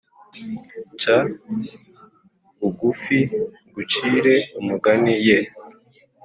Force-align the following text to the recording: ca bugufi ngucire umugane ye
ca 0.99 1.17
bugufi 2.59 3.19
ngucire 3.67 4.35
umugane 4.59 5.13
ye 5.27 5.39